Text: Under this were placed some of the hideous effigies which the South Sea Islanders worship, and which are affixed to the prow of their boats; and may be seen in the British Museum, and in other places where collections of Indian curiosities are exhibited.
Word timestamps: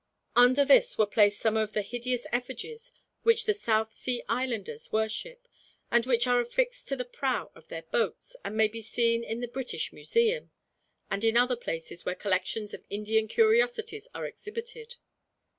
Under 0.35 0.65
this 0.65 0.97
were 0.97 1.05
placed 1.05 1.39
some 1.39 1.55
of 1.55 1.73
the 1.73 1.83
hideous 1.83 2.25
effigies 2.31 2.91
which 3.21 3.45
the 3.45 3.53
South 3.53 3.93
Sea 3.93 4.23
Islanders 4.27 4.91
worship, 4.91 5.47
and 5.91 6.07
which 6.07 6.25
are 6.25 6.39
affixed 6.41 6.87
to 6.87 6.95
the 6.95 7.05
prow 7.05 7.51
of 7.53 7.67
their 7.67 7.83
boats; 7.83 8.35
and 8.43 8.57
may 8.57 8.67
be 8.67 8.81
seen 8.81 9.23
in 9.23 9.41
the 9.41 9.47
British 9.47 9.93
Museum, 9.93 10.49
and 11.11 11.23
in 11.23 11.37
other 11.37 11.55
places 11.55 12.03
where 12.03 12.15
collections 12.15 12.73
of 12.73 12.83
Indian 12.89 13.27
curiosities 13.27 14.07
are 14.15 14.25
exhibited. 14.25 14.95